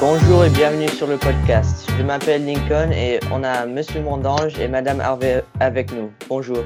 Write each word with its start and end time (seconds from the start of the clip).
Bonjour 0.00 0.44
et 0.44 0.50
bienvenue 0.50 0.88
sur 0.88 1.08
le 1.08 1.18
podcast. 1.18 1.88
Je 1.98 2.02
m'appelle 2.04 2.46
Lincoln 2.46 2.92
et 2.92 3.18
on 3.32 3.42
a 3.42 3.66
Monsieur 3.66 4.00
Mondange 4.00 4.56
et 4.60 4.68
Madame 4.68 5.00
Harvey 5.00 5.42
avec 5.58 5.92
nous. 5.92 6.12
Bonjour. 6.28 6.58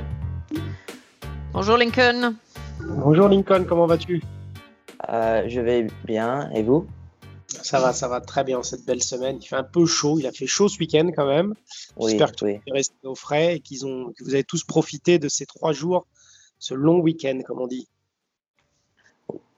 Bonjour 1.53 1.79
Lincoln. 1.79 2.35
Bonjour 2.81 3.29
Lincoln, 3.29 3.65
comment 3.67 3.87
vas-tu? 3.87 4.23
Euh, 5.09 5.45
je 5.49 5.61
vais 5.61 5.87
bien 6.05 6.51
et 6.51 6.63
vous? 6.63 6.87
Ça 7.47 7.81
va, 7.81 7.93
ça 7.95 8.09
va 8.09 8.21
très 8.21 8.45
bien 8.45 8.63
cette 8.63 8.85
belle 8.85 9.03
semaine. 9.03 9.39
Il 9.41 9.47
fait 9.47 9.57
un 9.57 9.65
peu 9.65 9.87
chaud, 9.87 10.19
il 10.19 10.27
a 10.27 10.33
fait 10.33 10.47
chaud 10.47 10.69
ce 10.69 10.79
week-end 10.79 11.11
quand 11.17 11.27
même. 11.27 11.55
Oui, 11.97 12.11
J'espère 12.11 12.33
que 12.33 12.45
oui. 12.45 12.61
tu 12.67 12.71
es 12.71 12.73
resté 12.73 12.95
au 13.05 13.15
frais 13.15 13.57
et 13.57 13.61
qu'ils 13.61 13.87
ont, 13.87 14.13
que 14.13 14.25
vous 14.25 14.35
avez 14.35 14.45
tous 14.45 14.65
profité 14.65 15.19
de 15.19 15.29
ces 15.29 15.47
trois 15.47 15.73
jours, 15.73 16.07
ce 16.59 16.75
long 16.75 16.99
week-end 17.01 17.41
comme 17.47 17.61
on 17.61 17.67
dit. 17.67 17.89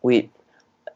Oui. 0.02 0.30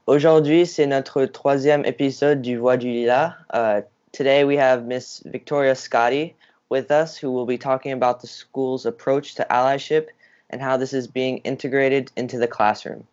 Aujourd'hui, 0.09 0.65
c'est 0.65 0.87
notre 0.87 1.27
troisième 1.27 1.85
épisode 1.85 2.41
du 2.41 2.57
Voix 2.57 2.79
du 2.79 2.89
Lila. 2.89 3.37
Uh, 3.53 3.83
today 4.11 4.43
we 4.43 4.57
have 4.57 4.87
Miss 4.87 5.23
Victoria 5.27 5.75
Scotti 5.75 6.33
with 6.71 6.91
us, 6.91 7.19
who 7.19 7.30
will 7.30 7.45
be 7.45 7.59
talking 7.59 7.93
about 7.93 8.23
the 8.23 8.27
school's 8.27 8.87
approach 8.87 9.35
to 9.35 9.47
allyship 9.51 10.07
and 10.49 10.63
how 10.63 10.79
this 10.79 10.95
is 10.95 11.07
being 11.07 11.43
integrated 11.45 12.11
into 12.16 12.39
the 12.39 12.47
classroom. 12.47 13.07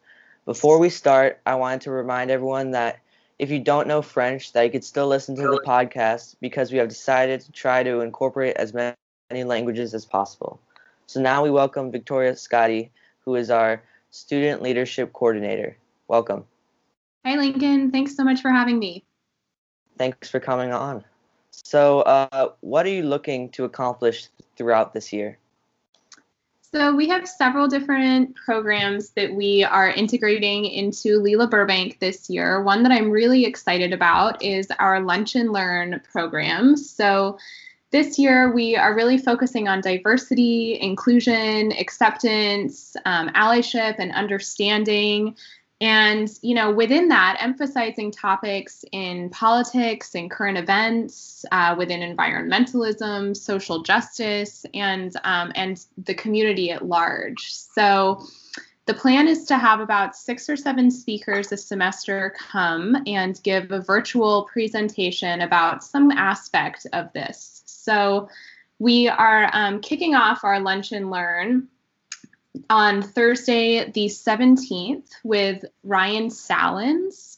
Before 0.46 0.80
we 0.80 0.88
start, 0.88 1.42
I 1.46 1.56
wanted 1.56 1.82
to 1.82 1.92
remind 1.92 2.32
everyone 2.32 2.72
that 2.72 3.00
if 3.40 3.52
you 3.52 3.60
don't 3.60 3.90
know 3.90 4.02
French, 4.02 4.54
that 4.54 4.64
you 4.64 4.72
could 4.72 4.86
still 4.86 5.08
listen 5.08 5.36
to 5.36 5.42
the 5.42 5.62
podcast 5.68 6.38
because 6.40 6.72
we 6.72 6.78
have 6.78 6.88
decided 6.88 7.42
to 7.42 7.52
try 7.52 7.84
to 7.84 8.00
incorporate 8.00 8.56
as 8.56 8.74
many 8.74 9.44
languages 9.44 9.94
as 9.94 10.06
possible. 10.06 10.62
So 11.08 11.20
now 11.20 11.44
we 11.44 11.52
welcome 11.52 11.92
Victoria 11.92 12.36
Scotti, 12.36 12.88
who 13.26 13.36
is 13.36 13.52
our 13.52 13.84
student 14.12 14.62
leadership 14.62 15.12
coordinator. 15.12 15.76
Welcome. 16.08 16.46
Hi, 17.26 17.36
Lincoln. 17.38 17.90
Thanks 17.90 18.16
so 18.16 18.24
much 18.24 18.42
for 18.42 18.52
having 18.52 18.78
me. 18.78 19.04
Thanks 19.98 20.30
for 20.30 20.40
coming 20.40 20.72
on. 20.72 21.04
So, 21.50 22.02
uh, 22.02 22.50
what 22.62 22.86
are 22.86 22.90
you 22.90 23.02
looking 23.02 23.50
to 23.52 23.64
accomplish 23.64 24.28
throughout 24.56 24.94
this 24.94 25.12
year? 25.12 25.40
So, 26.62 26.94
we 26.94 27.08
have 27.10 27.28
several 27.28 27.68
different 27.68 28.36
programs 28.36 29.10
that 29.12 29.34
we 29.34 29.64
are 29.64 29.90
integrating 29.90 30.66
into 30.66 31.18
Lila 31.20 31.48
Burbank 31.48 32.00
this 32.00 32.30
year. 32.30 32.62
One 32.62 32.84
that 32.84 32.92
I'm 32.92 33.10
really 33.10 33.46
excited 33.46 33.92
about 33.92 34.44
is 34.44 34.68
our 34.78 35.00
Lunch 35.00 35.34
and 35.34 35.52
Learn 35.52 36.02
program. 36.12 36.78
So, 36.78 37.40
this 37.90 38.20
year 38.20 38.54
we 38.54 38.76
are 38.76 38.94
really 38.94 39.18
focusing 39.18 39.68
on 39.68 39.82
diversity, 39.82 40.78
inclusion, 40.80 41.72
acceptance, 41.72 42.96
um, 43.06 43.30
allyship, 43.30 43.96
and 43.98 44.12
understanding. 44.12 45.36
And, 45.82 46.30
you 46.42 46.56
know, 46.56 46.72
within 46.72 47.10
that, 47.10 47.38
emphasizing 47.42 48.10
topics 48.10 48.86
in 48.94 49.30
politics 49.30 50.16
and 50.16 50.32
current 50.32 50.58
events, 50.58 51.44
uh, 51.52 51.76
within 51.78 52.00
environmentalism, 52.00 53.36
social 53.36 53.84
justice, 53.84 54.66
and 54.74 55.14
um, 55.26 55.52
and 55.56 55.86
the 56.06 56.14
community 56.14 56.72
at 56.72 56.86
large. 56.86 57.52
So, 57.52 58.26
the 58.86 58.94
plan 58.94 59.28
is 59.28 59.44
to 59.46 59.58
have 59.58 59.82
about 59.82 60.16
six 60.16 60.48
or 60.48 60.56
seven 60.56 60.90
speakers 60.92 61.50
this 61.50 61.66
semester 61.66 62.34
come 62.38 62.96
and 63.06 63.42
give 63.44 63.72
a 63.72 63.82
virtual 63.82 64.44
presentation 64.44 65.42
about 65.42 65.84
some 65.84 66.10
aspect 66.12 66.88
of 66.94 67.12
this. 67.12 67.64
So, 67.66 68.30
we 68.80 69.10
are 69.10 69.50
um, 69.52 69.82
kicking 69.82 70.16
off 70.16 70.46
our 70.46 70.62
lunch 70.62 70.94
and 70.94 71.12
learn 71.12 71.68
on 72.70 73.02
Thursday, 73.02 73.90
the 73.92 74.06
17th, 74.06 75.10
with 75.24 75.66
Ryan 75.84 76.30
Sallans, 76.30 77.38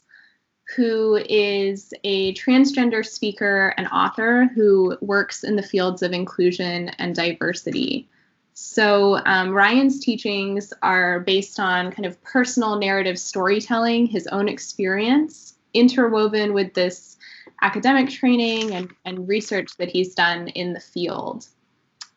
who 0.76 1.16
is 1.16 1.94
a 2.04 2.34
transgender 2.34 3.06
speaker 3.06 3.74
and 3.78 3.88
author 3.88 4.46
who 4.54 4.98
works 5.02 5.44
in 5.44 5.56
the 5.56 5.64
fields 5.64 6.02
of 6.04 6.12
inclusion 6.12 6.90
and 7.00 7.16
diversity. 7.16 8.10
So, 8.54 9.22
um, 9.26 9.52
Ryan's 9.52 10.00
teachings 10.00 10.74
are 10.82 11.20
based 11.22 11.60
on 11.60 11.92
kind 11.92 12.06
of 12.06 12.22
personal 12.24 12.80
narrative 12.80 13.20
storytelling, 13.20 14.08
his 14.08 14.28
own 14.28 14.50
experience, 14.50 15.54
interwoven 15.74 16.54
with 16.54 16.74
this 16.74 17.18
academic 17.62 18.10
training 18.10 18.74
and, 18.74 18.92
and 19.06 19.28
research 19.28 19.78
that 19.78 19.90
he's 19.90 20.16
done 20.16 20.48
in 20.50 20.74
the 20.74 20.80
field. 20.80 21.48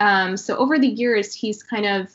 Um, 0.00 0.36
so, 0.36 0.56
over 0.56 0.78
the 0.78 0.88
years, 0.88 1.34
he's 1.34 1.62
kind 1.62 1.84
of 1.84 2.10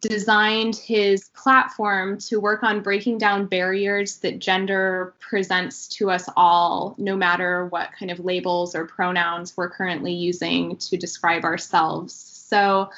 designed 0.00 0.76
his 0.76 1.30
platform 1.30 2.18
to 2.18 2.38
work 2.38 2.62
on 2.62 2.82
breaking 2.82 3.18
down 3.18 3.46
barriers 3.46 4.18
that 4.18 4.38
gender 4.38 5.14
presents 5.18 5.88
to 5.88 6.10
us 6.10 6.28
all, 6.36 6.94
no 6.98 7.16
matter 7.16 7.66
what 7.66 7.90
kind 7.98 8.10
of 8.10 8.20
labels 8.20 8.74
or 8.74 8.86
pronouns 8.86 9.56
we're 9.56 9.70
currently 9.70 10.12
using 10.12 10.76
to 10.76 10.96
describe 10.96 11.44
ourselves. 11.44 12.14
So, 12.14 12.90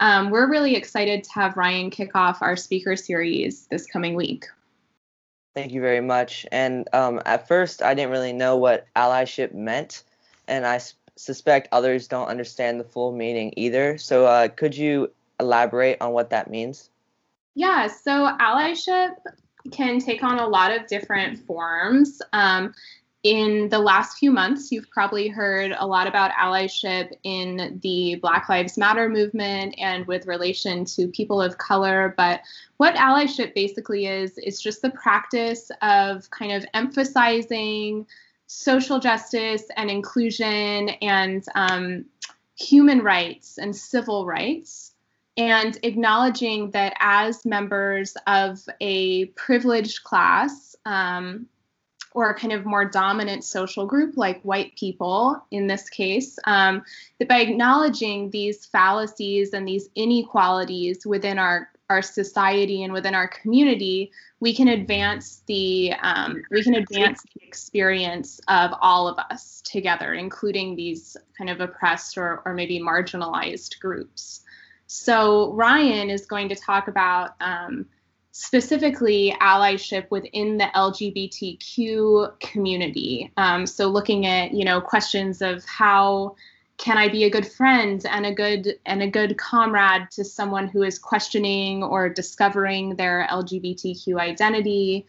um, 0.00 0.30
we're 0.30 0.50
really 0.50 0.76
excited 0.76 1.24
to 1.24 1.32
have 1.32 1.56
Ryan 1.56 1.90
kick 1.90 2.14
off 2.14 2.42
our 2.42 2.56
speaker 2.56 2.96
series 2.96 3.66
this 3.66 3.86
coming 3.86 4.14
week. 4.14 4.46
Thank 5.54 5.72
you 5.72 5.80
very 5.80 6.02
much. 6.02 6.44
And 6.52 6.86
um, 6.92 7.22
at 7.24 7.48
first, 7.48 7.82
I 7.82 7.94
didn't 7.94 8.10
really 8.10 8.34
know 8.34 8.56
what 8.56 8.86
allyship 8.94 9.54
meant, 9.54 10.02
and 10.48 10.66
I 10.66 10.76
s- 10.76 10.94
suspect 11.16 11.68
others 11.72 12.08
don't 12.08 12.28
understand 12.28 12.78
the 12.78 12.84
full 12.84 13.12
meaning 13.12 13.54
either. 13.56 13.96
So, 13.96 14.26
uh, 14.26 14.48
could 14.48 14.76
you 14.76 15.10
elaborate 15.40 15.98
on 16.00 16.12
what 16.12 16.30
that 16.30 16.50
means? 16.50 16.90
Yeah, 17.54 17.86
so 17.86 18.36
allyship 18.38 19.14
can 19.72 19.98
take 19.98 20.22
on 20.22 20.38
a 20.38 20.46
lot 20.46 20.70
of 20.70 20.86
different 20.86 21.38
forms. 21.46 22.20
Um, 22.32 22.74
in 23.22 23.68
the 23.70 23.78
last 23.78 24.18
few 24.18 24.30
months, 24.30 24.70
you've 24.70 24.88
probably 24.90 25.26
heard 25.26 25.74
a 25.76 25.86
lot 25.86 26.06
about 26.06 26.30
allyship 26.32 27.12
in 27.24 27.80
the 27.82 28.16
Black 28.22 28.48
Lives 28.48 28.78
Matter 28.78 29.08
movement 29.08 29.74
and 29.78 30.06
with 30.06 30.26
relation 30.26 30.84
to 30.84 31.08
people 31.08 31.42
of 31.42 31.58
color. 31.58 32.14
But 32.16 32.42
what 32.76 32.94
allyship 32.94 33.52
basically 33.52 34.06
is, 34.06 34.38
is 34.38 34.60
just 34.60 34.80
the 34.80 34.90
practice 34.90 35.72
of 35.82 36.30
kind 36.30 36.52
of 36.52 36.64
emphasizing 36.72 38.06
social 38.46 39.00
justice 39.00 39.64
and 39.76 39.90
inclusion 39.90 40.90
and 41.02 41.44
um, 41.56 42.04
human 42.56 43.00
rights 43.00 43.58
and 43.58 43.74
civil 43.74 44.24
rights 44.24 44.92
and 45.36 45.78
acknowledging 45.82 46.70
that 46.70 46.94
as 47.00 47.44
members 47.44 48.16
of 48.26 48.60
a 48.80 49.26
privileged 49.26 50.02
class 50.02 50.74
um, 50.86 51.46
or 52.12 52.30
a 52.30 52.34
kind 52.34 52.54
of 52.54 52.64
more 52.64 52.86
dominant 52.86 53.44
social 53.44 53.86
group 53.86 54.16
like 54.16 54.40
white 54.42 54.74
people 54.76 55.44
in 55.50 55.66
this 55.66 55.90
case, 55.90 56.38
um, 56.44 56.82
that 57.18 57.28
by 57.28 57.40
acknowledging 57.40 58.30
these 58.30 58.64
fallacies 58.64 59.52
and 59.52 59.68
these 59.68 59.90
inequalities 59.94 61.06
within 61.06 61.38
our 61.38 61.68
our 61.88 62.02
society 62.02 62.82
and 62.82 62.92
within 62.92 63.14
our 63.14 63.28
community, 63.28 64.10
we 64.40 64.52
can 64.52 64.68
advance 64.68 65.42
the 65.46 65.92
um, 66.02 66.42
we 66.50 66.62
can 66.62 66.74
advance 66.74 67.22
the 67.34 67.46
experience 67.46 68.40
of 68.48 68.72
all 68.80 69.06
of 69.06 69.18
us 69.30 69.62
together, 69.64 70.14
including 70.14 70.74
these 70.74 71.16
kind 71.38 71.48
of 71.48 71.60
oppressed 71.60 72.18
or, 72.18 72.42
or 72.44 72.54
maybe 72.54 72.80
marginalized 72.80 73.78
groups. 73.78 74.42
So 74.86 75.52
Ryan 75.52 76.10
is 76.10 76.26
going 76.26 76.48
to 76.50 76.54
talk 76.54 76.88
about 76.88 77.30
um, 77.40 77.86
specifically 78.32 79.34
allyship 79.40 80.10
within 80.10 80.58
the 80.58 80.66
LGBTQ 80.74 82.38
community. 82.38 83.32
Um, 83.36 83.66
so 83.66 83.88
looking 83.88 84.26
at 84.26 84.52
you 84.52 84.64
know 84.64 84.80
questions 84.80 85.42
of 85.42 85.64
how 85.64 86.36
can 86.78 86.98
I 86.98 87.08
be 87.08 87.24
a 87.24 87.30
good 87.30 87.46
friend 87.46 88.04
and 88.08 88.26
a 88.26 88.34
good 88.34 88.78
and 88.84 89.02
a 89.02 89.08
good 89.08 89.38
comrade 89.38 90.10
to 90.12 90.24
someone 90.24 90.68
who 90.68 90.82
is 90.82 90.98
questioning 90.98 91.82
or 91.82 92.08
discovering 92.08 92.96
their 92.96 93.26
LGBTQ 93.30 94.20
identity. 94.20 95.06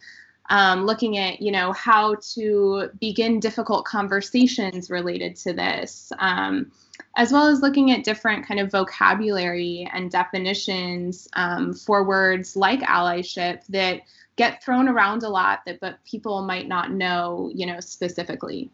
Um, 0.50 0.86
looking 0.86 1.18
at 1.18 1.42
you 1.42 1.52
know 1.52 1.72
how 1.72 2.16
to 2.34 2.90
begin 3.00 3.40
difficult 3.40 3.84
conversations 3.84 4.90
related 4.90 5.36
to 5.36 5.52
this. 5.52 6.12
Um, 6.18 6.72
as 7.16 7.32
well 7.32 7.46
as 7.46 7.60
looking 7.60 7.90
at 7.90 8.04
different 8.04 8.46
kind 8.46 8.60
of 8.60 8.70
vocabulary 8.70 9.88
and 9.92 10.10
definitions 10.10 11.28
um, 11.34 11.72
for 11.72 12.04
words 12.04 12.56
like 12.56 12.80
allyship 12.80 13.64
that 13.68 14.02
get 14.36 14.62
thrown 14.62 14.88
around 14.88 15.22
a 15.22 15.28
lot 15.28 15.60
that 15.66 15.80
but 15.80 15.98
people 16.04 16.42
might 16.42 16.68
not 16.68 16.92
know 16.92 17.50
you 17.54 17.66
know 17.66 17.80
specifically 17.80 18.70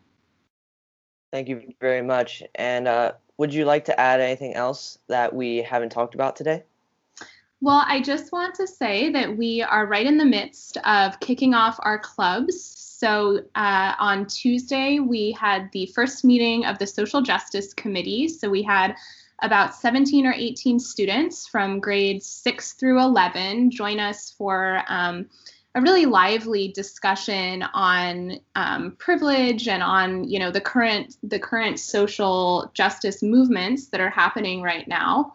Thank 1.34 1.48
you 1.48 1.74
very 1.80 2.00
much. 2.00 2.44
And 2.54 2.86
uh, 2.86 3.14
would 3.38 3.52
you 3.52 3.64
like 3.64 3.86
to 3.86 4.00
add 4.00 4.20
anything 4.20 4.54
else 4.54 5.00
that 5.08 5.34
we 5.34 5.56
haven't 5.56 5.90
talked 5.90 6.14
about 6.14 6.36
today? 6.36 6.62
Well 7.60 7.84
i 7.86 8.00
just 8.00 8.32
want 8.32 8.54
to 8.54 8.66
say 8.66 9.10
that 9.10 9.36
we 9.36 9.62
are 9.62 9.86
right 9.86 10.06
in 10.06 10.18
the 10.18 10.24
midst 10.24 10.76
of 10.84 11.18
kicking 11.20 11.54
off 11.54 11.78
our 11.82 11.98
clubs 11.98 12.84
so 12.96 13.40
uh, 13.54 13.92
on 13.98 14.24
Tuesday, 14.26 14.98
we 14.98 15.32
had 15.32 15.68
the 15.72 15.84
first 15.86 16.24
meeting 16.24 16.64
of 16.64 16.78
the 16.78 16.86
Social 16.86 17.20
Justice 17.20 17.74
Committee. 17.74 18.28
So 18.28 18.48
we 18.48 18.62
had 18.62 18.94
about 19.42 19.74
17 19.74 20.26
or 20.26 20.32
18 20.32 20.78
students 20.78 21.46
from 21.46 21.80
grades 21.80 22.24
6 22.24 22.72
through 22.74 23.00
11 23.00 23.70
join 23.70 24.00
us 24.00 24.30
for 24.30 24.82
um, 24.88 25.26
a 25.74 25.80
really 25.80 26.06
lively 26.06 26.68
discussion 26.68 27.62
on 27.74 28.38
um, 28.54 28.96
privilege 28.98 29.66
and 29.66 29.82
on 29.82 30.24
you 30.24 30.38
know 30.38 30.50
the 30.50 30.60
current 30.60 31.16
the 31.24 31.38
current 31.38 31.80
social 31.80 32.70
justice 32.74 33.22
movements 33.22 33.88
that 33.88 34.00
are 34.00 34.10
happening 34.10 34.62
right 34.62 34.86
now. 34.86 35.34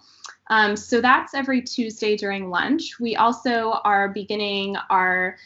Um, 0.49 0.75
so 0.75 0.99
that's 0.99 1.33
every 1.33 1.61
Tuesday 1.61 2.17
during 2.17 2.49
lunch. 2.49 2.99
We 2.99 3.15
also 3.15 3.79
are 3.83 4.09
beginning 4.09 4.75
our 4.89 5.37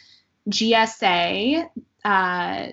GSA 0.48 1.68
uh, 2.04 2.66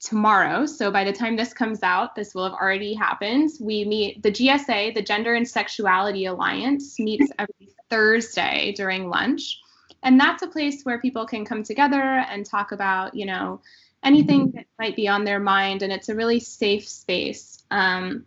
tomorrow. 0.00 0.66
So 0.66 0.90
by 0.90 1.04
the 1.04 1.12
time 1.12 1.36
this 1.36 1.52
comes 1.52 1.82
out, 1.82 2.14
this 2.14 2.34
will 2.34 2.44
have 2.44 2.54
already 2.54 2.94
happened. 2.94 3.50
We 3.60 3.84
meet 3.84 4.22
the 4.22 4.30
GSA, 4.30 4.94
the 4.94 5.02
Gender 5.02 5.34
and 5.34 5.46
Sexuality 5.46 6.26
Alliance, 6.26 6.98
meets 6.98 7.30
every 7.38 7.74
Thursday 7.90 8.72
during 8.76 9.08
lunch. 9.08 9.58
And 10.02 10.20
that's 10.20 10.42
a 10.42 10.48
place 10.48 10.82
where 10.84 11.00
people 11.00 11.26
can 11.26 11.44
come 11.44 11.62
together 11.62 12.00
and 12.00 12.46
talk 12.46 12.72
about, 12.72 13.14
you 13.14 13.26
know, 13.26 13.60
anything 14.04 14.52
that 14.52 14.66
might 14.78 14.94
be 14.94 15.08
on 15.08 15.24
their 15.24 15.40
mind. 15.40 15.82
And 15.82 15.92
it's 15.92 16.08
a 16.08 16.14
really 16.14 16.40
safe 16.40 16.88
space 16.88 17.64
um, 17.70 18.24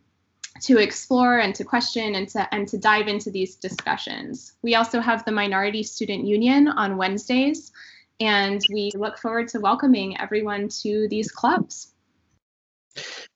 to 0.61 0.77
explore 0.77 1.39
and 1.39 1.55
to 1.55 1.63
question 1.63 2.15
and 2.15 2.27
to 2.29 2.53
and 2.53 2.67
to 2.67 2.77
dive 2.77 3.07
into 3.07 3.31
these 3.31 3.55
discussions. 3.55 4.53
We 4.61 4.75
also 4.75 4.99
have 4.99 5.25
the 5.25 5.31
Minority 5.31 5.83
Student 5.83 6.25
Union 6.25 6.67
on 6.67 6.97
Wednesdays 6.97 7.71
and 8.19 8.61
we 8.71 8.91
look 8.95 9.17
forward 9.17 9.47
to 9.49 9.59
welcoming 9.59 10.19
everyone 10.19 10.69
to 10.83 11.07
these 11.09 11.31
clubs. 11.31 11.93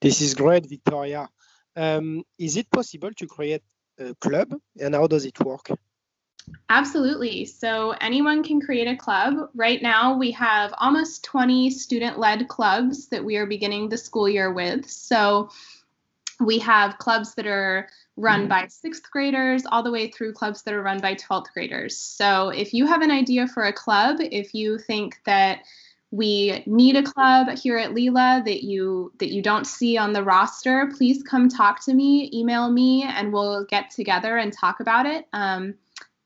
This 0.00 0.20
is 0.20 0.34
great, 0.34 0.66
Victoria. 0.66 1.28
Um, 1.76 2.22
is 2.38 2.56
it 2.56 2.70
possible 2.70 3.10
to 3.16 3.26
create 3.26 3.62
a 3.98 4.14
club 4.16 4.54
and 4.78 4.94
how 4.94 5.06
does 5.06 5.24
it 5.24 5.38
work? 5.40 5.70
Absolutely. 6.68 7.46
So 7.46 7.92
anyone 8.00 8.42
can 8.42 8.60
create 8.60 8.86
a 8.86 8.96
club. 8.96 9.48
Right 9.54 9.80
now, 9.80 10.18
we 10.18 10.30
have 10.32 10.74
almost 10.76 11.24
20 11.24 11.70
student 11.70 12.18
led 12.18 12.48
clubs 12.48 13.08
that 13.08 13.24
we 13.24 13.36
are 13.36 13.46
beginning 13.46 13.88
the 13.88 13.96
school 13.96 14.28
year 14.28 14.52
with. 14.52 14.88
So 14.88 15.50
we 16.40 16.58
have 16.58 16.98
clubs 16.98 17.34
that 17.34 17.46
are 17.46 17.88
run 18.16 18.40
mm-hmm. 18.40 18.48
by 18.48 18.66
sixth 18.66 19.10
graders 19.10 19.64
all 19.66 19.82
the 19.82 19.90
way 19.90 20.10
through 20.10 20.32
clubs 20.32 20.62
that 20.62 20.74
are 20.74 20.82
run 20.82 21.00
by 21.00 21.14
12th 21.14 21.52
graders. 21.52 21.96
So 21.96 22.50
if 22.50 22.72
you 22.72 22.86
have 22.86 23.02
an 23.02 23.10
idea 23.10 23.48
for 23.48 23.64
a 23.64 23.72
club, 23.72 24.18
if 24.20 24.54
you 24.54 24.78
think 24.78 25.20
that 25.26 25.60
we 26.10 26.62
need 26.66 26.94
a 26.96 27.02
club 27.02 27.48
here 27.58 27.76
at 27.76 27.92
Lila 27.92 28.40
that 28.44 28.62
you 28.62 29.12
that 29.18 29.32
you 29.32 29.42
don't 29.42 29.66
see 29.66 29.96
on 29.96 30.12
the 30.12 30.22
roster, 30.22 30.92
please 30.96 31.24
come 31.24 31.48
talk 31.48 31.84
to 31.86 31.94
me, 31.94 32.30
email 32.32 32.70
me, 32.70 33.02
and 33.02 33.32
we'll 33.32 33.64
get 33.64 33.90
together 33.90 34.36
and 34.36 34.52
talk 34.52 34.78
about 34.78 35.06
it. 35.06 35.26
Um, 35.32 35.74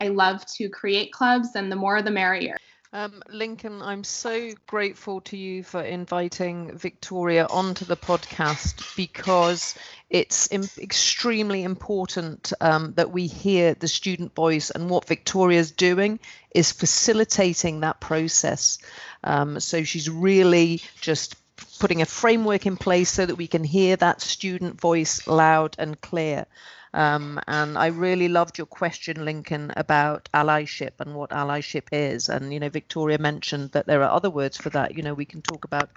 I 0.01 0.09
love 0.09 0.45
to 0.57 0.69
create 0.69 1.13
clubs, 1.13 1.55
and 1.55 1.73
the 1.73 1.77
more 1.77 2.03
the 2.03 2.11
merrier. 2.11 2.59
Um, 2.91 3.23
Lincoln, 3.29 3.83
I'm 3.83 4.03
so 4.03 4.53
grateful 4.67 5.21
to 5.23 5.37
you 5.37 5.63
for 5.63 5.83
inviting 5.83 6.79
Victoria 6.79 7.47
onto 7.47 7.85
the 7.85 7.99
podcast 7.99 8.97
because 8.97 9.75
it's 10.09 10.51
extremely 10.51 11.65
important 11.65 12.55
um, 12.63 12.95
that 12.95 13.11
we 13.11 13.27
hear 13.27 13.75
the 13.75 13.89
student 13.89 14.35
voice, 14.35 14.71
and 14.71 14.89
what 14.89 15.07
Victoria's 15.07 15.71
doing 15.71 16.19
is 16.55 16.73
facilitating 16.73 17.81
that 17.81 18.01
process. 18.01 18.79
Um, 19.23 19.61
so 19.61 19.85
she's 19.85 20.09
really 20.09 20.81
just 20.99 21.37
putting 21.81 22.01
a 22.01 22.07
framework 22.07 22.65
in 22.65 22.79
place 22.79 23.11
so 23.11 23.27
that 23.27 23.37
we 23.37 23.49
can 23.49 23.65
hear 23.65 23.97
that 23.97 24.23
student 24.23 24.81
voice 24.81 25.27
loud 25.27 25.77
and 25.79 26.01
clear. 26.01 26.47
Um, 26.95 27.41
and 27.47 27.77
I 27.77 27.87
really 27.87 28.29
loved 28.29 28.59
your 28.59 28.67
question, 28.67 29.25
Lincoln, 29.25 29.73
about 29.77 30.29
allyship 30.33 31.01
and 31.01 31.15
what 31.15 31.31
allyship 31.31 31.89
is. 31.93 32.29
And, 32.29 32.53
you 32.53 32.61
know, 32.61 32.69
Victoria 32.69 33.19
mentioned 33.19 33.73
that 33.73 33.87
there 33.87 34.03
are 34.03 34.11
other 34.11 34.31
words 34.31 34.57
for 34.57 34.71
that. 34.71 34.97
You 34.97 35.03
know, 35.03 35.15
we 35.15 35.25
can 35.25 35.43
talk 35.43 35.65
about 35.65 35.91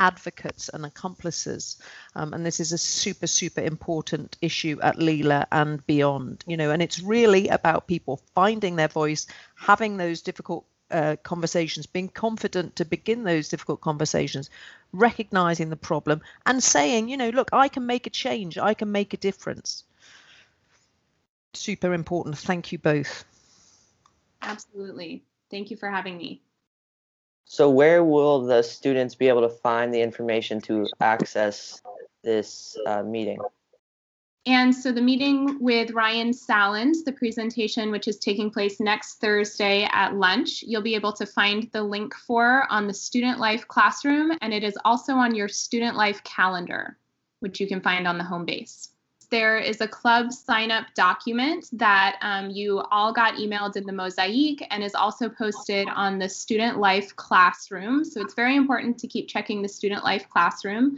advocates 0.00 0.68
and 0.68 0.86
accomplices. 0.86 1.78
Um, 2.14 2.32
and 2.32 2.46
this 2.46 2.60
is 2.60 2.72
a 2.72 2.78
super, 2.78 3.26
super 3.26 3.60
important 3.60 4.36
issue 4.40 4.78
at 4.82 4.98
Lila 4.98 5.46
and 5.50 5.84
beyond, 5.86 6.44
you 6.46 6.56
know, 6.56 6.70
and 6.70 6.82
it's 6.82 7.00
really 7.00 7.48
about 7.48 7.86
people 7.86 8.22
finding 8.34 8.76
their 8.76 8.88
voice, 8.88 9.26
having 9.56 9.96
those 9.96 10.22
difficult 10.22 10.64
uh, 10.90 11.16
conversations, 11.22 11.86
being 11.86 12.08
confident 12.08 12.76
to 12.76 12.84
begin 12.84 13.24
those 13.24 13.48
difficult 13.48 13.80
conversations, 13.80 14.48
recognizing 14.92 15.68
the 15.68 15.76
problem 15.76 16.22
and 16.46 16.62
saying, 16.62 17.08
you 17.08 17.16
know, 17.16 17.30
look, 17.30 17.50
I 17.52 17.68
can 17.68 17.84
make 17.84 18.06
a 18.06 18.10
change, 18.10 18.56
I 18.56 18.74
can 18.74 18.90
make 18.90 19.12
a 19.12 19.18
difference 19.18 19.84
super 21.58 21.92
important. 21.92 22.38
Thank 22.38 22.72
you 22.72 22.78
both. 22.78 23.24
Absolutely. 24.42 25.24
Thank 25.50 25.70
you 25.70 25.76
for 25.76 25.90
having 25.90 26.16
me. 26.16 26.42
So, 27.44 27.70
where 27.70 28.04
will 28.04 28.44
the 28.44 28.62
students 28.62 29.14
be 29.14 29.28
able 29.28 29.40
to 29.40 29.48
find 29.48 29.92
the 29.92 30.02
information 30.02 30.60
to 30.62 30.86
access 31.00 31.80
this 32.22 32.76
uh, 32.86 33.02
meeting? 33.02 33.38
And 34.44 34.74
so, 34.74 34.92
the 34.92 35.00
meeting 35.00 35.56
with 35.58 35.92
Ryan 35.92 36.30
Sallans, 36.30 37.04
the 37.04 37.12
presentation, 37.12 37.90
which 37.90 38.06
is 38.06 38.18
taking 38.18 38.50
place 38.50 38.80
next 38.80 39.14
Thursday 39.14 39.88
at 39.92 40.14
lunch, 40.14 40.62
you'll 40.62 40.82
be 40.82 40.94
able 40.94 41.12
to 41.14 41.24
find 41.24 41.70
the 41.72 41.82
link 41.82 42.14
for 42.14 42.66
on 42.70 42.86
the 42.86 42.94
Student 42.94 43.38
Life 43.38 43.66
Classroom, 43.66 44.36
and 44.42 44.52
it 44.52 44.62
is 44.62 44.78
also 44.84 45.14
on 45.14 45.34
your 45.34 45.48
Student 45.48 45.96
Life 45.96 46.22
calendar, 46.24 46.98
which 47.40 47.60
you 47.60 47.66
can 47.66 47.80
find 47.80 48.06
on 48.06 48.18
the 48.18 48.24
home 48.24 48.44
base 48.44 48.90
there 49.30 49.58
is 49.58 49.80
a 49.80 49.88
club 49.88 50.32
sign 50.32 50.70
up 50.70 50.86
document 50.94 51.68
that 51.72 52.18
um, 52.22 52.50
you 52.50 52.80
all 52.90 53.12
got 53.12 53.34
emailed 53.34 53.76
in 53.76 53.84
the 53.84 53.92
mosaic 53.92 54.66
and 54.70 54.82
is 54.82 54.94
also 54.94 55.28
posted 55.28 55.88
on 55.88 56.18
the 56.18 56.28
student 56.28 56.78
life 56.78 57.14
classroom. 57.16 58.04
So 58.04 58.20
it's 58.20 58.34
very 58.34 58.56
important 58.56 58.98
to 58.98 59.06
keep 59.06 59.28
checking 59.28 59.62
the 59.62 59.68
student 59.68 60.04
life 60.04 60.28
classroom. 60.28 60.96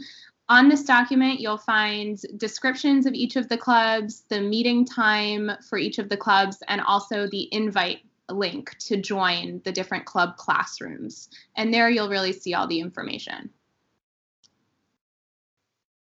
On 0.49 0.67
this 0.67 0.83
document, 0.83 1.39
you'll 1.39 1.57
find 1.57 2.19
descriptions 2.37 3.05
of 3.05 3.13
each 3.13 3.35
of 3.35 3.47
the 3.47 3.57
clubs, 3.57 4.23
the 4.29 4.41
meeting 4.41 4.85
time 4.85 5.51
for 5.69 5.77
each 5.77 5.97
of 5.97 6.09
the 6.09 6.17
clubs, 6.17 6.57
and 6.67 6.81
also 6.81 7.27
the 7.27 7.47
invite 7.53 7.99
link 8.29 8.77
to 8.79 8.97
join 8.97 9.61
the 9.63 9.71
different 9.71 10.05
club 10.05 10.37
classrooms. 10.37 11.29
And 11.55 11.73
there 11.73 11.89
you'll 11.89 12.09
really 12.09 12.33
see 12.33 12.53
all 12.53 12.67
the 12.67 12.79
information. 12.79 13.49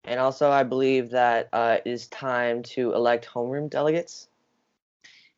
And 0.04 0.20
also, 0.20 0.50
I 0.50 0.64
believe 0.64 1.12
that 1.12 1.50
uh, 1.54 1.78
it 1.84 1.90
is 1.90 2.08
time 2.08 2.64
to 2.64 2.94
elect 2.94 3.28
homeroom 3.32 3.70
delegates. 3.70 4.28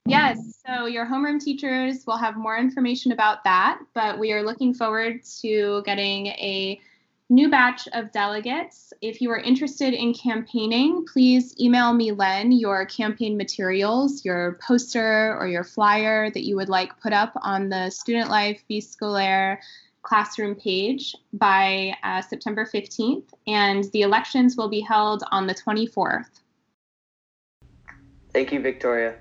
Yes, 0.05 0.61
so 0.67 0.85
your 0.85 1.05
homeroom 1.05 1.41
teachers 1.41 2.05
will 2.05 2.17
have 2.17 2.35
more 2.35 2.57
information 2.57 3.13
about 3.13 3.43
that, 3.45 3.79
but 3.93 4.19
we 4.19 4.33
are 4.33 4.43
looking 4.43 4.73
forward 4.73 5.23
to 5.41 5.81
getting 5.85 6.27
a 6.27 6.79
new 7.29 7.49
batch 7.49 7.87
of 7.93 8.11
delegates. 8.11 8.91
If 9.01 9.21
you 9.21 9.31
are 9.31 9.39
interested 9.39 9.93
in 9.93 10.13
campaigning, 10.13 11.05
please 11.11 11.55
email 11.59 11.93
me, 11.93 12.11
Len, 12.11 12.51
your 12.51 12.85
campaign 12.85 13.37
materials, 13.37 14.25
your 14.25 14.59
poster 14.61 15.37
or 15.39 15.47
your 15.47 15.63
flyer 15.63 16.29
that 16.29 16.43
you 16.43 16.57
would 16.57 16.69
like 16.69 16.99
put 17.01 17.13
up 17.13 17.31
on 17.41 17.69
the 17.69 17.89
Student 17.89 18.29
Life 18.29 18.61
Vie 18.67 18.81
Scolaire 18.81 19.59
classroom 20.03 20.55
page 20.55 21.15
by 21.33 21.95
uh, 22.03 22.21
September 22.21 22.65
15th, 22.71 23.29
and 23.47 23.85
the 23.91 24.01
elections 24.01 24.55
will 24.55 24.69
be 24.69 24.81
held 24.81 25.23
on 25.31 25.47
the 25.47 25.55
24th. 25.55 26.41
Thank 28.31 28.51
you, 28.51 28.61
Victoria. 28.61 29.15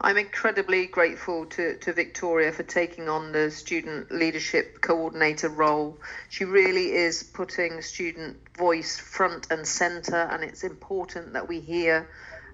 I'm 0.00 0.18
incredibly 0.18 0.86
grateful 0.86 1.46
to, 1.46 1.78
to 1.78 1.92
Victoria 1.92 2.52
for 2.52 2.62
taking 2.62 3.08
on 3.08 3.32
the 3.32 3.50
student 3.50 4.12
leadership 4.12 4.82
coordinator 4.82 5.48
role. 5.48 5.98
She 6.28 6.44
really 6.44 6.92
is 6.92 7.22
putting 7.22 7.80
student 7.80 8.36
voice 8.58 8.98
front 8.98 9.46
and 9.50 9.66
center, 9.66 10.28
and 10.30 10.44
it's 10.44 10.64
important 10.64 11.32
that 11.32 11.48
we 11.48 11.60
hear 11.60 12.10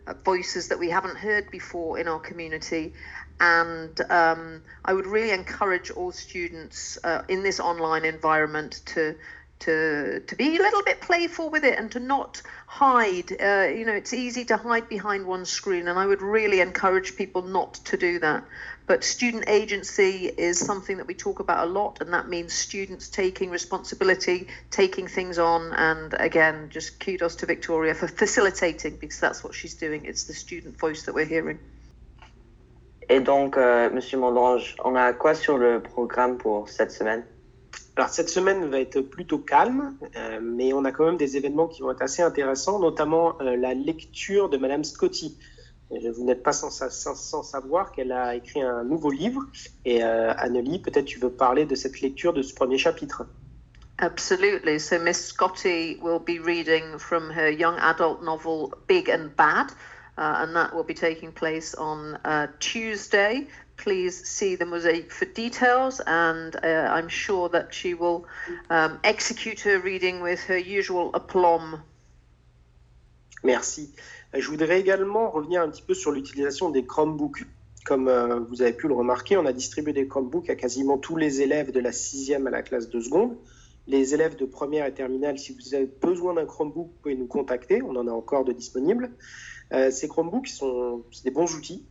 uh, 0.06 0.14
voices 0.24 0.68
that 0.68 0.78
we 0.78 0.90
haven't 0.90 1.16
heard 1.16 1.50
before 1.50 1.98
in 1.98 2.06
our 2.06 2.20
community 2.20 2.92
and 3.42 4.00
um, 4.08 4.62
I 4.84 4.94
would 4.94 5.06
really 5.06 5.32
encourage 5.32 5.90
all 5.90 6.12
students 6.12 6.96
uh, 7.02 7.24
in 7.28 7.42
this 7.42 7.58
online 7.58 8.04
environment 8.04 8.82
to 8.86 9.16
to 9.58 10.20
to 10.20 10.36
be 10.36 10.56
a 10.56 10.62
little 10.62 10.82
bit 10.84 11.00
playful 11.00 11.50
with 11.50 11.64
it 11.64 11.76
and 11.76 11.90
to 11.90 11.98
not 11.98 12.40
hide. 12.68 13.32
Uh, 13.32 13.66
you 13.76 13.84
know, 13.84 13.94
it's 13.94 14.12
easy 14.12 14.44
to 14.44 14.56
hide 14.56 14.88
behind 14.88 15.26
one 15.26 15.44
screen, 15.44 15.88
and 15.88 15.98
I 15.98 16.06
would 16.06 16.22
really 16.22 16.60
encourage 16.60 17.16
people 17.16 17.42
not 17.42 17.74
to 17.86 17.96
do 17.96 18.20
that. 18.20 18.44
But 18.86 19.02
student 19.02 19.48
agency 19.48 20.26
is 20.26 20.60
something 20.60 20.98
that 20.98 21.08
we 21.08 21.14
talk 21.14 21.40
about 21.40 21.66
a 21.66 21.70
lot, 21.70 22.00
and 22.00 22.12
that 22.12 22.28
means 22.28 22.52
students 22.52 23.08
taking 23.08 23.50
responsibility, 23.50 24.46
taking 24.70 25.08
things 25.08 25.38
on. 25.38 25.72
And 25.72 26.14
again, 26.14 26.68
just 26.70 27.00
kudos 27.00 27.36
to 27.36 27.46
Victoria 27.46 27.94
for 27.94 28.06
facilitating 28.06 28.98
because 28.98 29.18
that's 29.18 29.42
what 29.42 29.52
she's 29.52 29.74
doing. 29.74 30.04
It's 30.04 30.24
the 30.24 30.34
student 30.34 30.78
voice 30.78 31.04
that 31.04 31.14
we're 31.14 31.24
hearing. 31.24 31.58
Et 33.12 33.20
donc, 33.20 33.58
euh, 33.58 33.90
Monsieur 33.90 34.16
Mondange, 34.16 34.74
on 34.82 34.94
a 34.94 35.12
quoi 35.12 35.34
sur 35.34 35.58
le 35.58 35.82
programme 35.82 36.38
pour 36.38 36.70
cette 36.70 36.90
semaine? 36.90 37.22
Alors, 37.94 38.08
cette 38.08 38.30
semaine 38.30 38.70
va 38.70 38.80
être 38.80 39.02
plutôt 39.02 39.36
calme, 39.36 39.94
euh, 40.16 40.40
mais 40.42 40.72
on 40.72 40.86
a 40.86 40.92
quand 40.92 41.04
même 41.04 41.18
des 41.18 41.36
événements 41.36 41.68
qui 41.68 41.82
vont 41.82 41.90
être 41.90 42.00
assez 42.00 42.22
intéressants, 42.22 42.78
notamment 42.78 43.38
euh, 43.42 43.54
la 43.54 43.74
lecture 43.74 44.48
de 44.48 44.56
Madame 44.56 44.82
Scotty. 44.82 45.38
Vous 45.90 46.24
n'êtes 46.24 46.42
pas 46.42 46.54
sans, 46.54 46.70
sans, 46.70 47.14
sans 47.14 47.42
savoir 47.42 47.92
qu'elle 47.92 48.12
a 48.12 48.34
écrit 48.34 48.62
un 48.62 48.82
nouveau 48.82 49.10
livre. 49.10 49.42
Et 49.84 50.02
euh, 50.02 50.32
Annelie, 50.38 50.78
peut-être 50.78 51.04
tu 51.04 51.18
veux 51.18 51.28
parler 51.28 51.66
de 51.66 51.74
cette 51.74 52.00
lecture 52.00 52.32
de 52.32 52.40
ce 52.40 52.54
premier 52.54 52.78
chapitre. 52.78 53.26
Absolutely. 53.98 54.80
So 54.80 54.98
Miss 54.98 55.26
Scotty 55.26 55.98
will 56.02 56.18
be 56.18 56.40
reading 56.42 56.98
from 56.98 57.30
her 57.30 57.50
young 57.50 57.76
adult 57.78 58.22
novel 58.22 58.70
Big 58.88 59.10
and 59.10 59.36
Bad, 59.36 59.66
uh, 60.18 60.36
and 60.40 60.54
that 60.56 60.74
will 60.74 60.84
be 60.84 60.94
taking 60.94 61.32
place 61.32 61.74
on 61.74 62.16
uh, 62.24 62.48
Tuesday. 62.60 63.46
Please 63.76 64.28
see 64.28 64.56
the 64.56 64.66
mosaic 64.66 65.10
for 65.10 65.24
details, 65.24 66.00
and 66.06 66.54
uh, 66.62 66.88
I'm 66.92 67.08
sure 67.08 67.48
that 67.48 67.74
she 67.74 67.94
will 67.94 68.26
um, 68.70 68.98
execute 69.02 69.60
her 69.60 69.80
reading 69.80 70.20
with 70.20 70.40
her 70.44 70.58
usual 70.58 71.10
aplomb. 71.14 71.82
Merci. 73.42 73.92
Je 74.34 74.48
voudrais 74.48 74.80
également 74.80 75.30
revenir 75.30 75.62
un 75.62 75.68
petit 75.68 75.82
peu 75.82 75.94
sur 75.94 76.12
l'utilisation 76.12 76.70
des 76.70 76.84
Chromebooks. 76.84 77.44
Comme 77.84 78.06
euh, 78.06 78.38
vous 78.48 78.62
avez 78.62 78.72
pu 78.72 78.86
le 78.86 78.94
remarquer, 78.94 79.36
on 79.36 79.44
a 79.44 79.52
distribué 79.52 79.92
des 79.92 80.06
Chromebooks 80.06 80.48
à 80.48 80.54
quasiment 80.54 80.96
tous 80.96 81.16
les 81.16 81.42
élèves 81.42 81.72
de 81.72 81.80
la 81.80 81.90
sixième 81.90 82.46
à 82.46 82.50
la 82.50 82.62
classe 82.62 82.88
de 82.88 83.00
seconde. 83.00 83.36
Les 83.88 84.14
élèves 84.14 84.36
de 84.36 84.44
première 84.44 84.86
et 84.86 84.94
terminale, 84.94 85.38
si 85.38 85.52
vous 85.52 85.74
avez 85.74 85.90
besoin 86.00 86.34
d'un 86.34 86.46
Chromebook, 86.46 86.86
vous 86.86 86.98
pouvez 87.02 87.16
nous 87.16 87.26
contacter. 87.26 87.82
On 87.82 87.96
en 87.96 88.06
a 88.06 88.12
encore 88.12 88.44
de 88.44 88.52
disponibles. 88.52 89.10
Euh, 89.72 89.90
ces 89.90 90.08
Chromebooks 90.08 90.48
sont 90.48 91.02
des 91.24 91.30
bons 91.30 91.54
outils, 91.54 91.86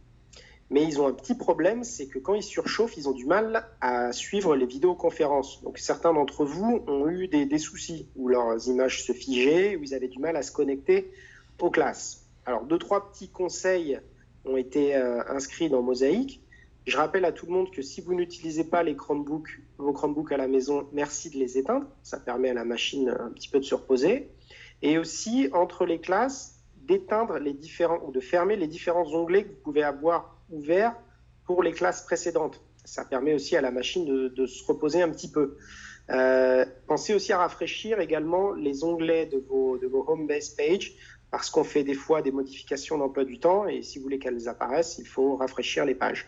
mais 0.70 0.84
ils 0.84 1.02
ont 1.02 1.08
un 1.08 1.14
petit 1.14 1.36
problème, 1.36 1.84
c'est 1.84 2.08
que 2.08 2.20
quand 2.20 2.34
ils 2.34 2.44
surchauffent, 2.44 2.96
ils 2.96 3.10
ont 3.10 3.14
du 3.14 3.26
mal 3.26 3.68
à 3.82 4.14
suivre 4.14 4.56
les 4.56 4.66
vidéoconférences. 4.66 5.62
Donc 5.64 5.78
certains 5.78 6.14
d'entre 6.14 6.46
vous 6.46 6.84
ont 6.88 7.10
eu 7.10 7.28
des, 7.28 7.58
soucis 7.58 8.08
où 8.16 8.30
leurs 8.30 8.68
images 8.68 9.04
se 9.04 9.12
figeaient, 9.12 9.76
où 9.76 9.84
ils 9.84 9.94
avaient 9.94 10.08
du 10.08 10.20
mal 10.20 10.38
à 10.38 10.44
se 10.44 10.52
connecter 10.52 11.12
aux 11.60 11.70
classes. 11.70 12.26
Alors, 12.46 12.64
deux, 12.64 12.78
trois 12.78 13.12
petits 13.12 13.30
conseils 13.30 14.00
ont 14.46 14.58
été 14.58 14.96
euh, 14.96 15.22
inscrits 15.28 15.70
dans 15.70 15.82
Mosaïque. 15.82 16.42
Je 16.88 16.98
rappelle 16.98 17.26
à 17.26 17.32
tout 17.32 17.46
le 17.46 17.52
monde 17.52 17.70
que 17.70 17.82
si 17.82 18.02
vous 18.02 18.16
n'utilisez 18.16 18.64
pas 18.64 18.82
les 18.82 18.96
Chromebooks, 18.96 19.62
vos 19.78 19.94
Chromebooks 19.94 20.32
à 20.32 20.38
la 20.38 20.48
maison, 20.48 20.88
merci 20.94 21.30
de 21.30 21.38
les 21.38 21.58
éteindre. 21.58 21.86
Ça 22.02 22.18
permet 22.18 22.50
à 22.50 22.54
la 22.54 22.66
machine 22.66 23.10
un 23.10 23.30
petit 23.32 23.50
peu 23.50 23.60
de 23.60 23.66
se 23.66 23.76
reposer. 23.76 24.30
Et 24.82 24.98
aussi, 24.98 25.50
entre 25.54 25.86
les 25.86 26.00
classes, 26.00 26.61
d'éteindre 26.92 27.38
les 27.40 27.54
différents 27.54 28.00
ou 28.06 28.12
de 28.12 28.20
fermer 28.20 28.58
les 28.58 28.68
différents 28.68 29.08
onglets 29.14 29.46
que 29.46 29.50
vous 29.50 29.64
pouvez 29.64 29.84
avoir 29.84 30.36
ouverts 30.50 30.96
pour 31.46 31.64
les 31.64 31.72
classes 31.72 32.04
précédentes. 32.04 32.62
Ça 32.84 33.06
permet 33.06 33.34
aussi 33.34 33.56
à 33.56 33.62
la 33.62 33.72
machine 33.72 34.06
de, 34.30 34.46
se 34.46 34.64
reposer 34.66 35.02
un 35.02 35.10
petit 35.10 35.32
peu. 35.32 35.58
Euh, 36.10 36.66
pensez 36.88 37.14
aussi 37.14 37.32
à 37.32 37.38
rafraîchir 37.38 38.02
également 38.02 38.52
les 38.52 38.84
onglets 38.84 39.26
de 39.26 39.38
vos, 39.38 39.78
de 39.78 39.88
vos 39.88 40.04
home 40.06 40.28
base 40.28 40.50
page 40.50 40.94
parce 41.30 41.50
qu'on 41.50 41.64
fait 41.64 41.86
des 41.86 41.94
fois 41.94 42.22
des 42.22 42.32
modifications 42.32 42.98
d'emploi 42.98 43.24
du 43.24 43.40
temps 43.40 43.68
et 43.68 43.82
si 43.84 43.98
vous 43.98 44.04
voulez 44.04 44.20
qu'elles 44.20 44.50
apparaissent, 44.50 44.98
il 45.00 45.08
faut 45.08 45.38
rafraîchir 45.38 45.86
les 45.86 45.96
pages. 45.96 46.28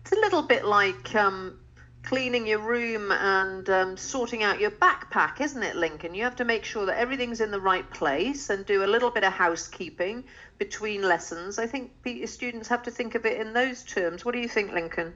It's 0.00 0.12
a 0.12 0.16
little 0.16 0.46
bit 0.46 0.64
like 0.64 1.14
um, 1.14 1.58
cleaning 2.04 2.46
your 2.46 2.58
room 2.58 3.10
and 3.10 3.68
um, 3.70 3.96
sorting 3.96 4.42
out 4.42 4.60
your 4.60 4.70
backpack, 4.70 5.40
isn't 5.40 5.62
it, 5.62 5.76
Lincoln? 5.76 6.14
You 6.14 6.22
have 6.24 6.36
to 6.36 6.44
make 6.44 6.64
sure 6.64 6.86
that 6.86 6.98
everything's 6.98 7.40
in 7.40 7.50
the 7.50 7.60
right 7.60 7.88
place 7.90 8.50
and 8.50 8.64
do 8.66 8.84
a 8.84 8.86
little 8.86 9.10
bit 9.10 9.24
of 9.24 9.32
housekeeping 9.32 10.24
between 10.58 11.02
lessons. 11.02 11.58
I 11.58 11.66
think 11.66 11.92
students 12.26 12.68
have 12.68 12.82
to 12.84 12.90
think 12.90 13.14
of 13.14 13.24
it 13.24 13.40
in 13.40 13.52
those 13.52 13.82
terms. 13.82 14.24
What 14.24 14.34
do 14.34 14.40
you 14.40 14.48
think, 14.48 14.72
Lincoln? 14.72 15.14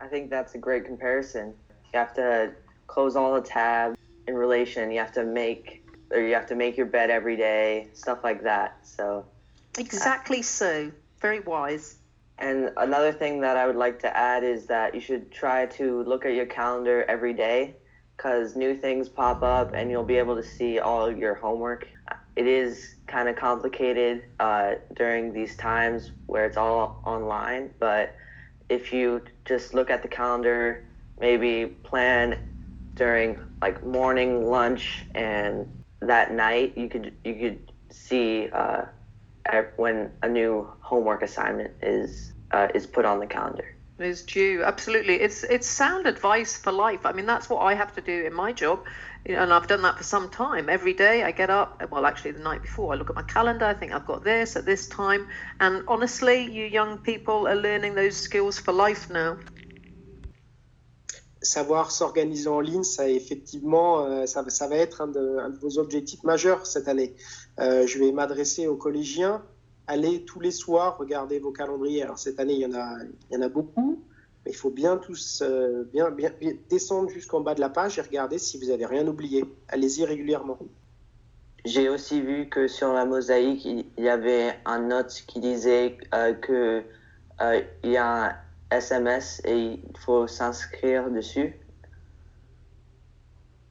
I 0.00 0.06
think 0.06 0.28
that's 0.28 0.54
a 0.54 0.58
great 0.58 0.84
comparison. 0.84 1.54
You 1.92 1.98
have 1.98 2.14
to 2.14 2.52
close 2.86 3.16
all 3.16 3.34
the 3.34 3.40
tabs 3.40 3.96
in 4.26 4.34
relation. 4.34 4.90
You 4.90 4.98
have 4.98 5.12
to 5.12 5.24
make 5.24 5.84
or 6.10 6.20
you 6.20 6.34
have 6.34 6.46
to 6.46 6.54
make 6.54 6.76
your 6.76 6.86
bed 6.86 7.10
every 7.10 7.36
day, 7.36 7.88
stuff 7.92 8.22
like 8.22 8.42
that. 8.42 8.78
So 8.82 9.24
exactly 9.78 10.42
so. 10.42 10.90
Very 11.20 11.40
wise. 11.40 11.96
And 12.38 12.70
another 12.76 13.12
thing 13.12 13.40
that 13.40 13.56
I 13.56 13.66
would 13.66 13.76
like 13.76 13.98
to 14.00 14.16
add 14.16 14.44
is 14.44 14.66
that 14.66 14.94
you 14.94 15.00
should 15.00 15.32
try 15.32 15.66
to 15.66 16.02
look 16.04 16.26
at 16.26 16.34
your 16.34 16.46
calendar 16.46 17.04
every 17.08 17.32
day 17.32 17.76
because 18.16 18.56
new 18.56 18.74
things 18.76 19.08
pop 19.08 19.42
up 19.42 19.72
and 19.74 19.90
you'll 19.90 20.04
be 20.04 20.16
able 20.16 20.36
to 20.36 20.42
see 20.42 20.78
all 20.78 21.10
your 21.10 21.34
homework. 21.34 21.86
It 22.36 22.46
is 22.46 22.96
kind 23.06 23.28
of 23.28 23.36
complicated 23.36 24.24
uh, 24.40 24.74
during 24.94 25.32
these 25.32 25.56
times 25.56 26.12
where 26.26 26.44
it's 26.44 26.58
all 26.58 27.00
online, 27.06 27.70
but 27.80 28.14
if 28.68 28.92
you 28.92 29.22
just 29.46 29.74
look 29.74 29.90
at 29.90 30.02
the 30.02 30.08
calendar, 30.08 30.84
maybe 31.18 31.66
plan 31.66 32.36
during 32.96 33.38
like 33.62 33.84
morning, 33.84 34.46
lunch, 34.46 35.06
and 35.14 35.66
that 36.02 36.32
night 36.32 36.76
you 36.76 36.88
could 36.88 37.12
you 37.24 37.34
could 37.34 37.72
see 37.90 38.48
uh, 38.52 38.82
when 39.76 40.10
a 40.22 40.28
new 40.28 40.68
homework 40.86 41.22
assignment 41.22 41.72
is 41.82 42.32
uh, 42.52 42.68
is 42.74 42.86
put 42.86 43.04
on 43.04 43.18
the 43.18 43.26
calendar. 43.26 43.68
Is 43.98 44.22
due 44.22 44.62
absolutely. 44.62 45.14
It's 45.26 45.42
it's 45.42 45.66
sound 45.66 46.06
advice 46.06 46.56
for 46.56 46.70
life. 46.70 47.02
I 47.04 47.12
mean 47.12 47.26
that's 47.26 47.48
what 47.50 47.60
I 47.70 47.74
have 47.74 47.92
to 47.94 48.02
do 48.02 48.26
in 48.28 48.34
my 48.34 48.52
job, 48.52 48.84
and 49.24 49.52
I've 49.52 49.66
done 49.66 49.82
that 49.82 49.96
for 49.96 50.04
some 50.04 50.28
time. 50.28 50.68
Every 50.68 50.92
day 50.92 51.24
I 51.24 51.32
get 51.32 51.50
up. 51.50 51.82
Well, 51.90 52.04
actually 52.04 52.32
the 52.32 52.44
night 52.50 52.62
before 52.62 52.92
I 52.92 52.96
look 52.96 53.10
at 53.10 53.16
my 53.16 53.28
calendar. 53.36 53.64
I 53.64 53.74
think 53.74 53.92
I've 53.92 54.06
got 54.06 54.22
this 54.22 54.54
at 54.54 54.64
this 54.66 54.86
time. 54.88 55.28
And 55.60 55.82
honestly, 55.88 56.38
you 56.44 56.66
young 56.66 56.98
people 56.98 57.48
are 57.48 57.56
learning 57.56 57.94
those 57.94 58.16
skills 58.16 58.58
for 58.58 58.72
life 58.72 59.10
now. 59.10 59.38
savoir 61.46 61.90
s'organiser 61.90 62.48
en 62.48 62.60
ligne, 62.60 62.82
ça 62.82 63.08
effectivement, 63.08 64.04
euh, 64.04 64.26
ça, 64.26 64.44
ça, 64.48 64.66
va 64.68 64.76
être 64.76 65.00
un 65.00 65.06
de, 65.06 65.38
un 65.38 65.50
de, 65.50 65.58
vos 65.58 65.78
objectifs 65.78 66.22
majeurs 66.24 66.66
cette 66.66 66.88
année. 66.88 67.14
Euh, 67.60 67.86
je 67.86 67.98
vais 67.98 68.12
m'adresser 68.12 68.66
aux 68.66 68.76
collégiens. 68.76 69.42
Allez 69.86 70.24
tous 70.24 70.40
les 70.40 70.50
soirs 70.50 70.98
regarder 70.98 71.38
vos 71.38 71.52
calendriers. 71.52 72.02
Alors 72.02 72.18
cette 72.18 72.40
année, 72.40 72.54
il 72.54 72.60
y 72.60 72.66
en 72.66 72.74
a, 72.74 72.96
il 73.30 73.34
y 73.34 73.38
en 73.38 73.42
a 73.42 73.48
beaucoup, 73.48 74.02
mais 74.44 74.50
il 74.50 74.56
faut 74.56 74.70
bien 74.70 74.96
tous 74.96 75.42
euh, 75.42 75.84
bien, 75.92 76.10
bien, 76.10 76.30
descendre 76.68 77.08
jusqu'en 77.10 77.40
bas 77.40 77.54
de 77.54 77.60
la 77.60 77.68
page 77.68 77.98
et 77.98 78.02
regarder 78.02 78.38
si 78.38 78.58
vous 78.58 78.66
n'avez 78.66 78.86
rien 78.86 79.06
oublié. 79.06 79.44
Allez-y 79.68 80.04
régulièrement. 80.04 80.58
J'ai 81.64 81.88
aussi 81.88 82.20
vu 82.20 82.48
que 82.48 82.68
sur 82.68 82.92
la 82.92 83.04
mosaïque, 83.04 83.64
il 83.64 83.86
y 83.98 84.08
avait 84.08 84.54
un 84.64 84.80
note 84.80 85.24
qui 85.26 85.40
disait 85.40 85.98
euh, 86.14 86.32
que 86.34 86.82
euh, 87.40 87.62
y 87.82 87.96
a 87.96 88.24
un 88.24 88.36
SMS 88.70 89.42
et 89.44 89.56
il 89.56 89.98
faut 89.98 90.26
s'inscrire 90.26 91.10
dessus 91.10 91.54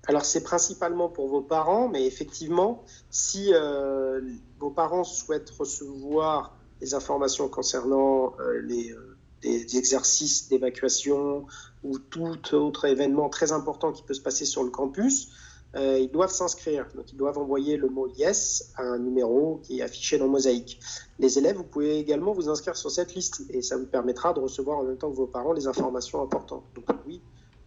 Alors 0.08 0.24
c'est 0.24 0.44
principalement 0.44 1.10
pour 1.10 1.28
vos 1.28 1.42
parents, 1.42 1.90
mais 1.90 2.06
effectivement, 2.06 2.84
si 3.10 3.54
euh, 3.54 4.22
vos 4.60 4.70
parents 4.70 5.04
souhaitent 5.04 5.50
recevoir 5.50 6.56
des 6.80 6.94
informations 6.94 7.50
concernant 7.50 8.34
euh, 8.40 8.62
les, 8.62 8.92
euh, 8.92 9.18
les, 9.44 9.78
exercices 9.78 10.48
d'évacuation 10.48 11.48
ou 11.84 11.98
tout 11.98 12.56
autre 12.56 12.86
événement 12.86 13.30
très 13.30 13.52
important 13.52 13.92
qui 13.92 14.04
peut 14.04 14.14
se 14.14 14.22
passer 14.22 14.46
sur 14.46 14.64
le 14.64 14.70
campus, 14.70 15.30
euh, 15.76 16.00
ils 16.00 16.12
doivent 16.12 16.32
s'inscrire. 16.32 16.88
Donc, 16.96 17.12
ils 17.12 17.18
doivent 17.18 17.38
envoyer 17.38 17.76
le 17.76 17.90
mot 17.90 18.08
yes 18.08 18.72
à 18.76 18.84
un 18.84 19.00
numéro 19.00 19.60
qui 19.64 19.80
est 19.80 19.82
affiché 19.82 20.18
dans 20.18 20.28
Mosaïque. 20.28 20.80
Les 21.20 21.38
élèves, 21.38 21.58
vous 21.58 21.64
pouvez 21.64 21.98
également 21.98 22.32
vous 22.32 22.48
inscrire 22.50 22.78
sur 22.78 22.92
cette 22.92 23.14
liste 23.14 23.44
et 23.50 23.62
ça 23.62 23.78
vous 23.78 23.86
permettra 23.86 24.34
de 24.34 24.40
recevoir 24.40 24.80
en 24.80 24.84
même 24.84 24.98
temps 24.98 25.12
que 25.12 25.18
vos 25.18 25.28
parents 25.28 25.54
les 25.54 25.68
informations 25.68 26.22
importantes. 26.22 26.64
Donc, 26.76 26.86
oui, 27.06 27.22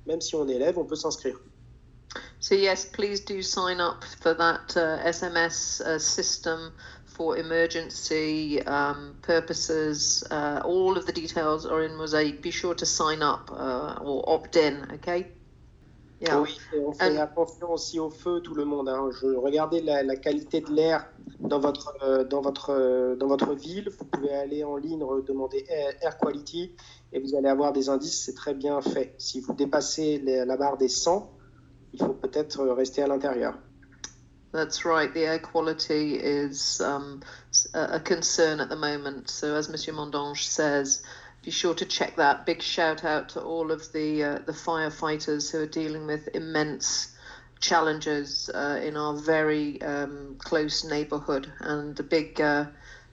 même 0.06 0.20
si 0.20 0.34
on 0.36 0.48
est 0.48 0.54
élève, 0.54 0.78
on 0.78 0.84
peut 0.84 0.96
s'inscrire. 0.96 1.38
So 2.40 2.54
yes, 2.54 2.84
please 2.84 3.20
do 3.20 3.42
sign 3.42 3.80
up 3.80 4.04
for 4.20 4.32
that 4.34 4.76
uh, 4.76 5.02
SMS 5.04 5.80
uh, 5.80 5.98
system 5.98 6.72
for 7.04 7.36
emergency 7.36 8.62
um, 8.62 9.16
purposes. 9.22 10.22
Uh, 10.30 10.62
all 10.64 10.96
of 10.96 11.04
the 11.04 11.12
details 11.12 11.66
are 11.66 11.82
in 11.82 11.96
Mosaic. 11.96 12.40
Be 12.40 12.52
sure 12.52 12.74
to 12.76 12.86
sign 12.86 13.22
up 13.22 13.50
uh, 13.50 13.98
or 14.00 14.22
opt 14.28 14.54
in, 14.54 14.86
okay? 14.94 15.26
Yeah. 16.20 16.40
Oui, 16.40 16.56
on 16.76 16.92
fait 16.92 17.16
attention 17.16 17.72
aussi 17.72 18.00
au 18.00 18.10
feu, 18.10 18.40
tout 18.40 18.54
le 18.54 18.64
monde. 18.64 18.88
Hein. 18.88 19.10
Je, 19.20 19.26
regardez 19.26 19.80
la, 19.80 20.02
la 20.02 20.16
qualité 20.16 20.60
de 20.60 20.70
l'air 20.70 21.08
dans 21.40 21.60
votre, 21.60 21.94
euh, 22.02 22.24
dans, 22.24 22.40
votre, 22.40 22.70
euh, 22.70 23.16
dans 23.16 23.28
votre 23.28 23.54
ville. 23.54 23.88
Vous 23.98 24.04
pouvez 24.04 24.34
aller 24.34 24.64
en 24.64 24.76
ligne, 24.76 25.04
demander 25.26 25.64
air, 25.68 25.92
air, 26.02 26.18
quality 26.18 26.72
et 27.12 27.20
vous 27.20 27.36
allez 27.36 27.48
avoir 27.48 27.72
des 27.72 27.88
indices. 27.88 28.24
C'est 28.24 28.34
très 28.34 28.54
bien 28.54 28.80
fait. 28.80 29.14
Si 29.18 29.40
vous 29.40 29.54
dépassez 29.54 30.18
les, 30.18 30.44
la 30.44 30.56
barre 30.56 30.76
des 30.76 30.88
100, 30.88 31.30
il 31.92 31.98
faut 31.98 32.14
peut-être 32.14 32.64
rester 32.66 33.02
à 33.02 33.06
l'intérieur. 33.06 33.54
That's 34.52 34.84
right. 34.84 35.12
The 35.12 35.26
air 35.26 35.38
quality 35.38 36.14
is 36.14 36.80
um, 36.80 37.22
a 37.74 38.00
concern 38.00 38.60
at 38.60 38.70
the 38.70 38.76
moment. 38.76 39.28
So, 39.28 39.54
as 39.54 39.68
Monsieur 39.68 39.92
Mondange 39.92 40.44
says, 40.44 41.02
be 41.44 41.50
sure 41.50 41.74
to 41.74 41.84
check 41.84 42.16
that. 42.16 42.46
Big 42.46 42.62
shout 42.62 43.04
out 43.04 43.30
to 43.30 43.42
all 43.42 43.70
of 43.70 43.92
the 43.92 44.24
uh, 44.24 44.38
the 44.46 44.52
firefighters 44.52 45.50
who 45.52 45.58
are 45.58 45.66
dealing 45.66 46.06
with 46.06 46.28
immense 46.34 47.14
challenges 47.60 48.48
uh, 48.54 48.80
in 48.82 48.96
our 48.96 49.14
very 49.14 49.82
um, 49.82 50.36
close 50.38 50.82
neighbourhood, 50.84 51.52
and 51.60 51.98
a 52.00 52.02
big. 52.02 52.40
Uh, 52.40 52.66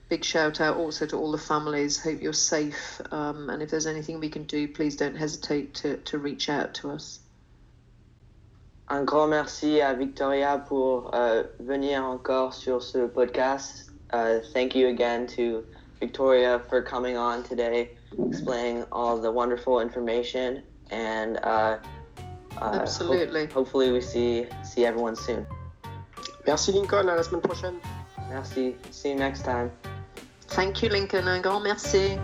big 0.08 0.24
shout 0.24 0.60
out 0.60 0.76
also 0.76 1.04
to 1.04 1.16
all 1.16 1.32
the 1.32 1.38
families. 1.38 2.00
Hope 2.00 2.22
you're 2.22 2.32
safe. 2.32 3.00
Um, 3.10 3.50
and 3.50 3.60
if 3.60 3.70
there's 3.70 3.88
anything 3.88 4.20
we 4.20 4.28
can 4.28 4.44
do, 4.44 4.68
please 4.68 4.94
don't 4.94 5.16
hesitate 5.16 5.74
to, 5.74 5.96
to 5.96 6.18
reach 6.18 6.48
out 6.48 6.74
to 6.74 6.90
us. 6.90 7.18
Un 8.88 9.02
grand 9.02 9.26
merci 9.26 9.80
à 9.80 9.94
Victoria 9.94 10.58
pour 10.58 11.10
euh, 11.14 11.42
venir 11.60 12.04
encore 12.04 12.54
sur 12.54 12.82
ce 12.82 13.06
podcast. 13.06 13.90
uh, 14.12 14.40
thank 14.54 14.74
you 14.74 14.86
again 14.88 15.26
to 15.26 15.64
Victoria 16.00 16.60
for 16.70 16.80
coming 16.82 17.16
on 17.16 17.42
today, 17.42 17.90
explaining 18.28 18.84
all 18.92 19.18
the 19.20 19.30
wonderful 19.30 19.80
information, 19.80 20.62
and 20.92 21.38
uh, 21.42 21.78
uh, 22.60 22.78
Absolutely. 22.80 23.46
ho- 23.46 23.52
hopefully 23.54 23.90
we 23.90 24.00
see 24.00 24.46
see 24.62 24.84
everyone 24.84 25.16
soon. 25.16 25.44
Merci 26.46 26.72
Lincoln, 26.72 27.08
à 27.08 27.16
la 27.16 27.22
semaine 27.22 27.40
prochaine. 27.42 27.74
Merci. 28.30 28.76
See 28.92 29.10
you 29.10 29.16
next 29.16 29.42
time. 29.44 29.70
Thank 30.48 30.82
you, 30.82 30.88
Lincoln. 30.90 31.26
Un 31.26 31.40
grand 31.40 31.60
merci. 31.60 32.18